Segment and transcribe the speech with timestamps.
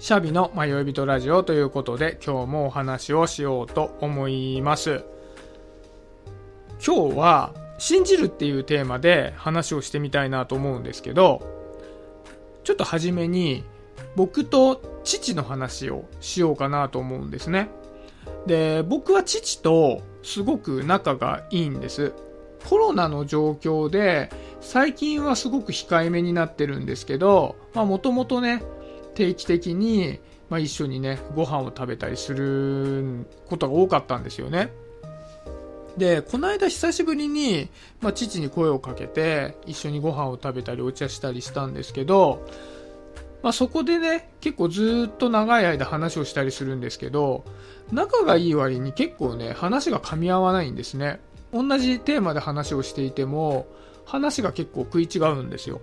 [0.00, 5.04] シャビの迷い人ラジオということで今日もお話をしようと思います。
[6.84, 11.42] 今日は信じるっていうテーマで話をしてみたいなと思うんですけど、
[12.64, 13.62] ちょっと初めに
[14.16, 17.68] 僕と父の話をしようかなと思うんですね。
[18.46, 22.14] で、僕は父とすごく仲がいいんです。
[22.66, 24.30] コロナの状況で
[24.62, 28.62] 最近はすごく控えめになってるんですけど、まあもともとね、
[29.14, 34.72] 定期的に、まあ、一緒にね、ご飯を食べたりすることが多かったんですよね。
[35.96, 37.68] で、この間久しぶりに、
[38.00, 42.46] まあ、父に声をかけて、一緒にご飯を食べたりお茶したりしたんですけど、
[43.42, 47.44] まあ、そこでね、結構ずっと長い間話をしたりするんですけど、
[47.92, 51.20] 仲がいい割に結構ね、話が噛み合わないんですね。
[51.52, 53.66] 同じテーマで話をしていても、
[54.04, 55.80] 話が結構食い違うんですよ。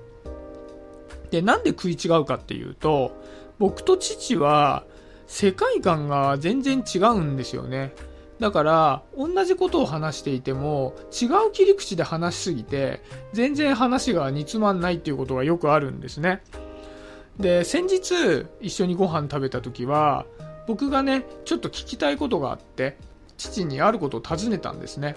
[1.31, 3.11] で、なんで食い違うかっていうと、
[3.59, 4.83] 僕と父は
[5.25, 7.93] 世界観が全然違うんですよね。
[8.39, 13.01] だから、同じことを話していても、違う切り口で話しすぎて、
[13.33, 16.43] 全然話が煮詰まんないっていうことがよくあるんですね。
[17.39, 20.25] で、先日、一緒にご飯食べた時は、
[20.67, 22.97] 僕がね、ちょっと聞きたいことがあって、
[23.37, 25.15] 父にあることを尋ねたんですね。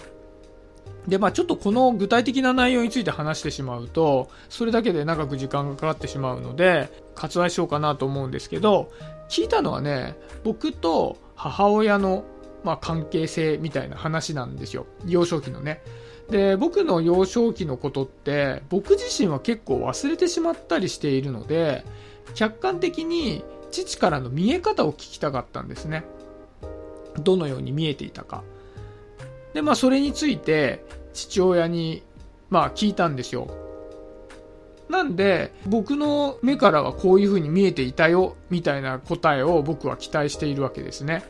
[1.07, 8.91] で、まあちょっとこの具体的な内容について話してしまうと、それだけで長く時間がかかってしまうので、割愛しようかなと思うんですけど、
[9.29, 12.23] 聞いたのはね、僕と母親の、
[12.63, 14.85] まあ、関係性みたいな話なんですよ。
[15.05, 15.81] 幼少期のね。
[16.29, 21.83] で、僕の幼少期のことって、僕自身は結構忘れてしまったりしているので、
[22.35, 26.03] 客観的に父からの見え方を聞きたかったんですね。
[27.19, 28.43] どのように見えていたか。
[29.53, 32.03] で、まあそれについて父親に、
[32.49, 33.47] まあ聞いたんですよ。
[34.89, 41.23] なんで、僕の目からはこういう風に見えていたよ、みたいな答えを僕は期待しているわけですね。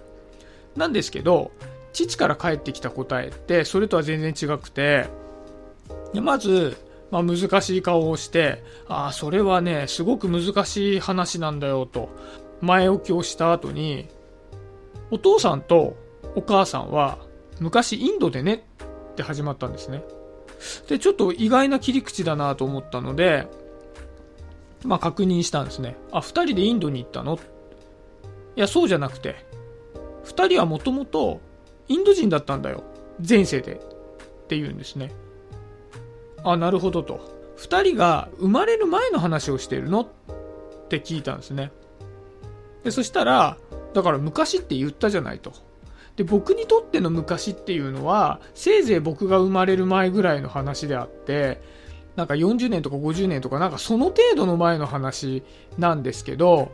[0.75, 1.51] なんですけど、
[1.93, 5.07] 父から返ってきた答えって、それとは全然違くて、
[6.13, 6.75] でまず、
[7.11, 12.09] まあ、難しい顔をして、ああ、それはね、すごく難しい話なんだよ、と、
[12.61, 14.07] 前置きをした後に、
[15.11, 15.97] お父さんと
[16.35, 17.19] お母さんは、
[17.61, 18.65] 昔インドでね
[19.11, 20.03] って始まったんですね。
[20.87, 23.47] で、ちょっと意外な切り口だなと思ったので、
[24.83, 25.95] まあ確認したんですね。
[26.11, 27.39] あ、二人でインドに行ったの？
[28.55, 29.35] いや、そうじゃなくて、
[30.23, 31.39] 二人はもともと
[31.87, 32.83] インド人だったんだよ。
[33.27, 33.75] 前世で。
[33.75, 35.13] って言うんですね。
[36.43, 37.21] あ、なるほどと。
[37.57, 40.01] 二人が生まれる前の話をしてるの？
[40.01, 40.07] っ
[40.89, 41.71] て聞いたんですね。
[42.83, 43.57] で、そしたら、
[43.93, 45.53] だから昔って言ったじゃないと。
[46.15, 51.61] で、僕にとっての昔っていうのは、せいぜい僕が生まれる前ぐらいの話であって、
[52.15, 55.43] なんか40年とか50年とかなんかその程度の前の話
[55.77, 56.71] なんですけど、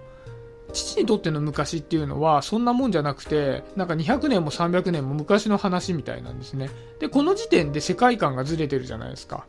[0.73, 6.69] 父にとっての昔っていうのはそんなもんじゃなくて、なんか200年も300年も昔の話みたいなんですね。
[6.99, 9.45] で、この時点で世界観がずれてるじゃないですか。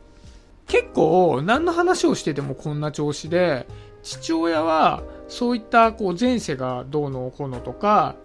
[0.67, 3.65] 結構何の話をしててもこんな調子で、
[4.03, 8.15] 父親はそういったこう前世がどうのこうのとか、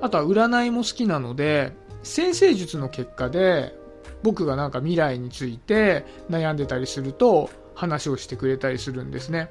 [0.00, 1.72] あとは占いも好きなので、
[2.02, 3.74] 先生術の結果で、
[4.22, 9.50] 僕がなんか未来について悩んでたりすると、話をしてくれたりするんですね。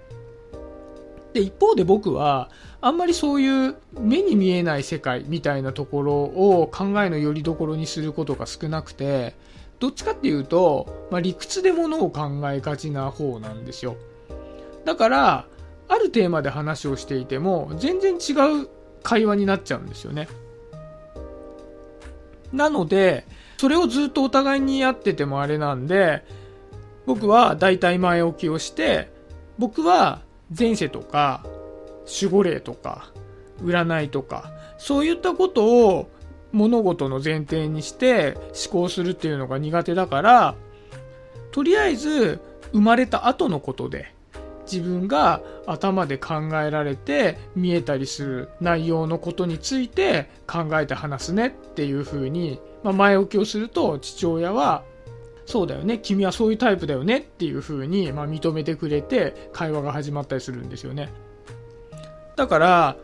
[1.33, 2.49] で、一方で僕は、
[2.79, 9.35] あんまりそういう目に見えない世界みたいなところを考えの拠り所にすることが少なくて、
[9.79, 13.97] どっちかっていうと、まあ、理屈でものを考えがちな方なんですよ。
[14.85, 15.47] だから、
[15.89, 18.33] あるテーマで話をしていても、全然違
[18.63, 18.69] う
[19.03, 20.27] 会話になっちゃうんですよね。
[22.51, 23.25] なので、
[23.57, 26.23] それをずっとお互いにやっててもあれなんで、
[27.05, 29.11] 僕は大体前置きをして、
[29.57, 30.21] 僕は
[30.57, 31.45] 前世とか、
[32.21, 33.11] 守護霊とか、
[33.61, 36.09] 占いとか、そういったことを
[36.51, 38.37] 物事の前提にして
[38.69, 40.55] 思考するっていうのが苦手だから、
[41.51, 42.39] とりあえず
[42.71, 44.13] 生まれた後のことで、
[44.73, 54.83] 自分が頭で考えられて見えたりする内容のことについて考えて話すねっていう風に、まあ、前置きをすると父親は
[55.45, 61.09] そうだよね君はそういうタイプだよねっていう風にま認めてくれて会話が始まったりするんですよね。
[62.35, 62.97] だから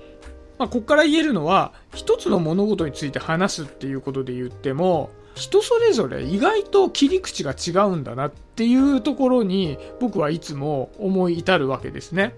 [0.58, 12.36] まあ、ここから言えるのは一つの物事について話すっていうことで言っても人それぞれ意外と切り口が違うんだなっていうところに僕はいつも思い至るわけですね。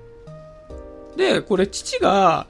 [1.18, 2.48] で、これ父が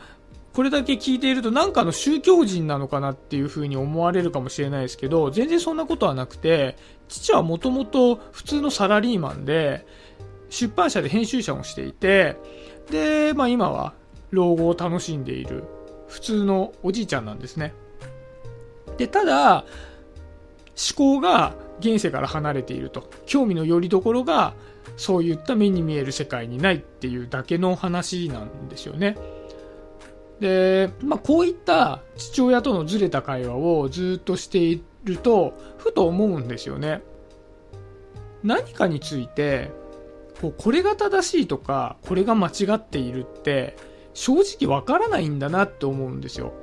[0.53, 6.75] これだけ聞いているとなんかの宗教人なのかなっていうふうに思われるかもしれないですけど、全然そんなことはなくて、
[7.07, 9.85] 父はもともと普通のサラリーマンで、
[10.49, 12.35] 出版社で編集者をしていて、
[12.89, 13.93] で、まあ今は
[14.31, 15.63] 老後を楽しんでいる
[16.09, 17.73] 普通のおじいちゃんなんですね。
[18.97, 19.63] で、ただ、
[20.75, 23.09] 思考が現世から離れていると。
[23.25, 24.53] 興味の拠り所が
[24.97, 29.17] そういった目に見える世界にないっていうだけの話なんですよね。
[30.39, 37.01] で、まあ、こういった父親とのずれた会話をずっとしていると、ふと思うんですよね。
[38.43, 39.71] 何かについて、
[40.41, 43.77] こうこれが正しいとか、これが間違っているって、
[44.13, 46.53] 正直わからないんだなって思うんですよ。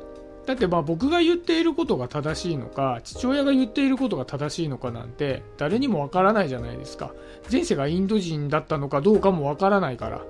[0.48, 7.12] だってまあ僕が言っていることが正しいのか、父親が言っていることが正しいのかなんて、誰にもわからないじゃないですか。
[7.52, 10.22] 前世がインド人だったのかどうかもわからないから。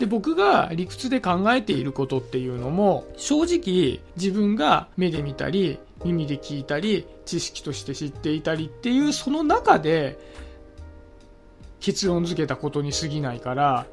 [0.00, 10.18] で、僕が理屈で考えていることっていうのも、正直自分が目で見たり、耳で聞いたり、知識として知っていたりっていうその中で、
[11.78, 13.86] 結論付けたことに過ぎないから、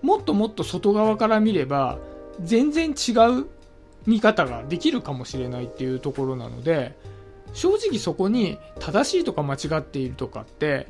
[0.00, 1.98] もっともっと外側から見れば、
[2.40, 3.10] 全然違
[3.40, 3.57] う
[4.08, 6.96] 見方ができるかもしれないっていうところなので
[7.52, 10.88] 正直そこに正しいとか間違っているとかって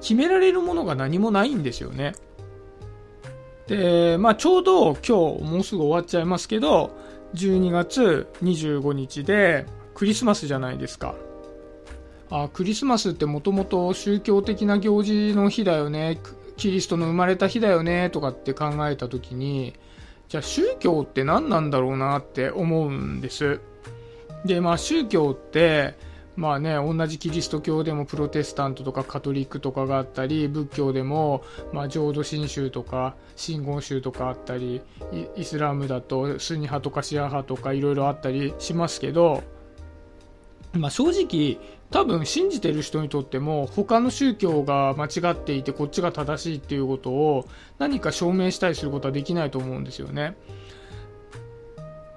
[0.00, 2.14] 決められるものが何もないんですよね。
[3.66, 5.12] で、まあちょうど今日
[5.42, 6.96] もうすぐ終わっちゃいますけど
[7.34, 11.14] 12月25日でクリスマスじゃないですか。
[12.30, 16.18] あクリスマスってもともと宗教的な行事の日だよね
[16.56, 19.74] キリストの生まれた日だよねとかって考えた時に
[20.28, 23.60] じゃあ宗教って何なんだろうなって思うんです。
[24.44, 25.94] で、まあ宗教って、
[26.36, 31.42] まあね、同じキリスト教でもプロテスタントとかカトリックとかがあったり、仏教でも、
[31.72, 34.82] まあ浄土真宗とか真言宗とかあったり、
[35.36, 39.42] イスラムだとスニ派とかシア派とかいろいろあったりしますけど、
[40.76, 41.58] まあ正直
[41.90, 47.46] 多分信じてる人にとっても他の宗教が間違っていてこっちが正しいっていうことを
[47.78, 50.36] 何か証明したりすることはできないと思うんですよね。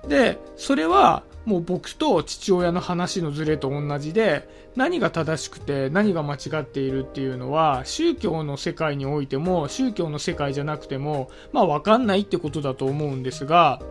[0.08, 13.82] で、それはもう僕と父親の話のズレと同じで何が正しくて何が間違っているっていうのは宗教の世界においても宗教の世界じゃなくてもまあ分かんないってことだと思うんですが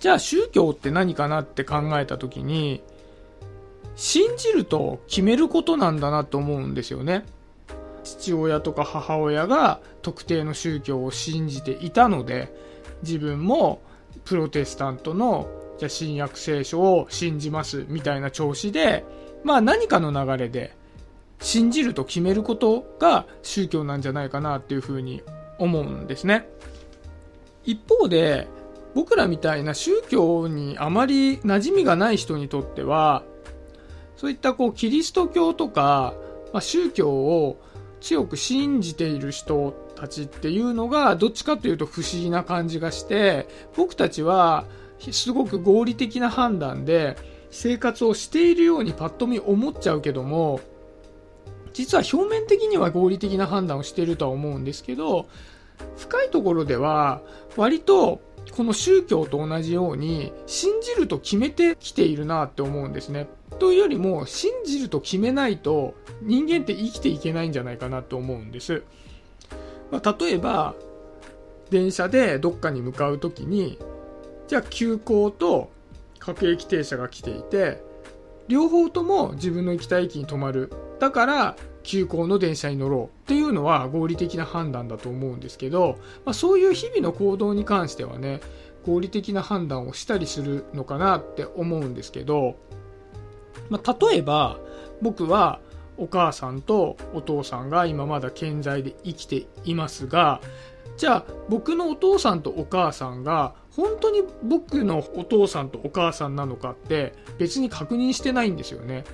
[0.00, 2.82] じゃあ宗教って何かなって考えた時に
[3.96, 7.24] 信じると決めることなんだなと思うんですよね。
[8.04, 12.54] 父親とか母親が特定の宗教を信じていたので、
[13.02, 13.80] 自分も
[14.24, 15.48] プロテスタントの
[15.78, 19.04] じゃ新約聖書を信じますみたいな調子で、
[19.44, 20.74] まあ何かの流れで
[21.40, 25.22] 信じると決めることが宗教なんじゃないかなっていうふうに
[25.58, 26.48] 思うんですね。
[27.64, 28.46] 一方で、
[28.94, 33.24] 僕らみたいな宗教にあまり馴染みがない人にとっては、
[34.16, 36.14] そういったこうキリスト教とか、
[36.52, 37.60] まあ、宗教を
[38.00, 44.64] 強く信じている人たちっていうのがどっちかというと不思議な感じがして僕たちは
[44.98, 47.16] すごく合理的な判断で
[47.50, 50.60] 生活をしているようにパッと見思っちゃうけども
[51.72, 55.28] 実は表面的には合理的な判断をしているとは思うんですけど
[55.98, 57.20] 深いところでは
[57.56, 58.20] 割と
[58.52, 63.28] この宗教と同じように信じると決めてきているなって思うんですね。
[63.58, 68.82] というよりも信じると決めないと人間って生きていけないんじゃないかなと思うんです。
[69.90, 70.74] まあ、例えば
[71.70, 73.78] 電車でどっかに向かう時に
[74.48, 75.70] じゃあ急行と
[76.18, 77.82] 各駅停車が来ていて
[78.48, 88.40] 両方とも自分の行きたい駅に止まるだから急行の電車に乗ろうっていうのは合理的な判断だと思うんですけど、まあ、そういう日々の行動に関してはね
[88.84, 92.56] 合理的な判断をしたりするのかなって思うんですけど、
[93.70, 94.58] まあ、例えば
[95.00, 95.60] 僕は
[95.96, 100.40] お母さんとお父さんが今まだ健在で生きていますが
[100.96, 109.04] じゃあ僕のお父さんとお母さんが本当に僕のお父さんとお母さんなのかって別に確認してないんですよね。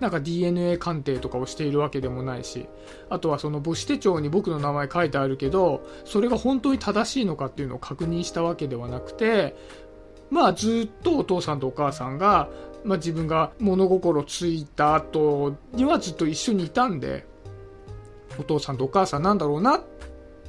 [0.00, 2.68] なんか DNA 鑑定とかをしているわけでもないし、
[3.08, 9.56] あとはその母子手帳に僕の名前書いてあるけど、それが本当に正しいのかっていうのを確認したわけではなくて、
[10.30, 12.48] まあずっとお父さんとお母さんが、
[12.84, 17.26] まあ自分が物心ついた後にはずっと一緒にいたんで、
[18.38, 19.82] お父さんとお母さんなんだろうな、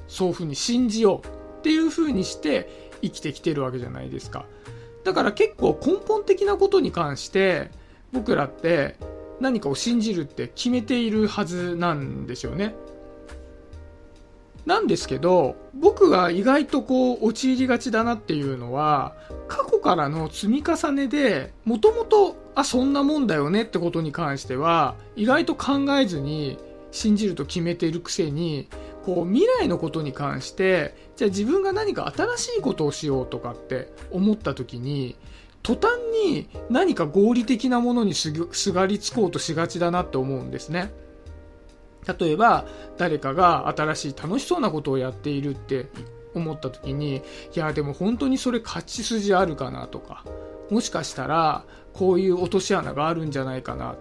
[0.07, 1.27] そういうふうに信じよう
[1.59, 4.45] っていうふうにして生きてきてるわけじゃないですか。
[5.05, 7.71] だから結構根本的なことに関して
[8.11, 8.97] 僕らって
[9.39, 12.75] 何かを信じるって決めているはずなんですよね。
[14.65, 19.15] なんですけど、僕が意外とこう陥りがちだなっていうのは、
[19.47, 26.57] 過去からの積み重ねで、もともと、あ、そんなもんだよねってことに関しては、意外と考えずに
[26.91, 28.67] 信じると決めているくせに、
[29.07, 35.15] こう未来のことに関してじゃあ自分が何か新しいことをしようとかって思った時に
[35.67, 38.31] 途端に何か合理的なものにす
[38.71, 40.93] がりつこうとしがちだなって思うんですね。
[42.17, 42.65] 例えば
[42.97, 45.87] 誰かが新しい楽しそうなことをやっているって
[46.33, 50.23] 思った時にいやでも本当にそれ勝ち筋あるかなとか
[50.69, 53.97] もしかしたらこういう落とし穴があるんじゃないかな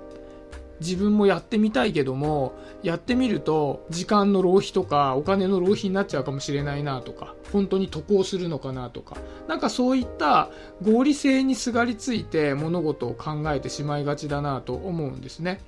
[0.80, 9.16] 自分もやってみたいけどもやってみると時間の浪費とかお金の浪費になっちゃうかもしれないなとか本当に渡航するのかなとか
[9.48, 10.50] なんかそういった
[10.82, 15.60] 合理性にすがりついて物事を考えてしまいがちだなと思うんですね。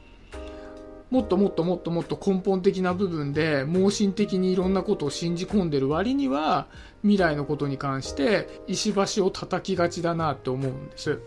[1.10, 6.66] もっともっともっともっと根本的な部分で盲信的にいろんなことを信じ込んでる割には
[7.00, 11.18] 未来のことに関して石橋を叩きがちだなって思うんです。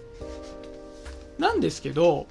[1.40, 2.28] なんですけど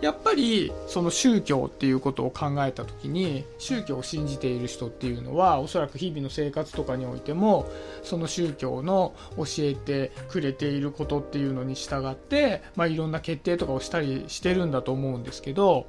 [0.00, 7.70] やっぱりその宗教っていうことを考えた時に宗教を信じている人っていうのはおそらく日々の生活とかにおいても
[8.02, 15.86] その宗教の教えてくれていることっていうのに従って、まあ、いろんな決定とかをしたりしてるんだと思うんですけど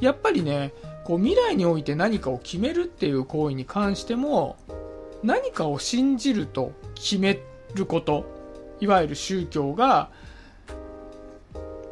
[0.00, 0.72] やっぱりね
[1.04, 4.56] こう未来において何かを決めるっていう行為に関しても
[5.22, 7.40] 何かを信じると決め
[7.74, 8.26] ること
[8.80, 10.10] いわゆる宗教が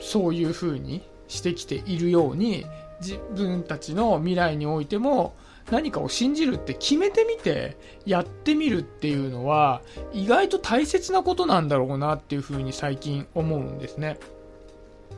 [0.01, 2.67] そういうふうにしてきているように
[3.01, 5.35] 自分たちの未来においても
[5.71, 14.19] 何かを信じるって決めてみてやってみるっていうのは意外と大切なことなんだろうなっていうふうに最近思うんですね。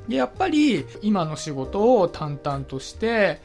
[0.09, 3.41] でやっぱり今の仕事を淡々として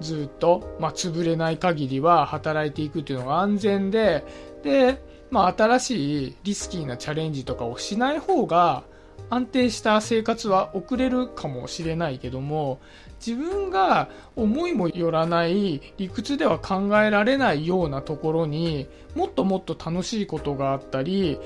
[0.00, 4.24] ずっと、まあ、潰れない限りは働いていくっていうのが安全で
[4.62, 8.84] で、まあ、新しいリスキーなチャレンジとかをしない方が
[9.30, 12.80] 安定した生活は送れるかもしれないけども
[13.24, 21.38] 自分が思いもよらない理屈では考えられないようなところにもっともっと楽しいことがあったり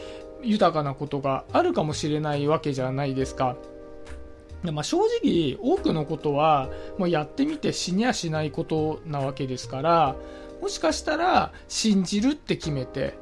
[0.43, 3.57] 豊かなことがあるかもしれないわけじゃないですか。
[4.71, 10.15] まあ、正直多くのことはもうやってみて死にやしないことなわけですから
[10.61, 13.15] もしかしたら信じるって決めて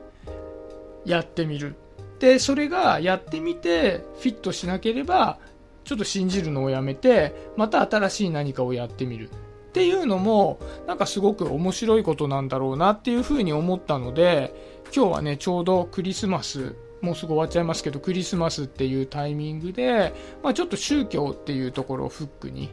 [1.07, 1.76] やってみる
[2.21, 5.39] でそれがやってみてフィットしなければ
[5.85, 14.55] ちょっと信じるのをやめてまた新しい何かをやってみるっていうのもなんかすごく面白いことなんだろうなっていうふうに思ったので
[14.95, 20.12] 今日はねちょうどクリスマスもうすぐ終わっちゃいますけどクリスマスっていうタイミングで、
[20.43, 22.71] まあ、ちょっと宗教っていうところをフックに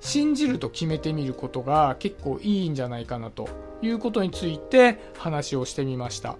[0.00, 3.48] 信じると決めてみることが結構いいんじゃないかなと
[3.82, 6.36] いうことについて話をしてみました。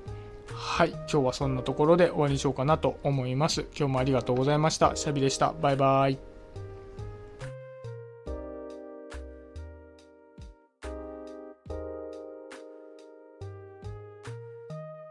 [0.59, 0.91] はい。
[0.91, 3.67] 今日はそんなところで終わりにしようかなと思います。
[3.77, 4.97] 今日もありがとうございました。
[4.97, 5.55] シャビでした。
[5.63, 6.38] バイバイ。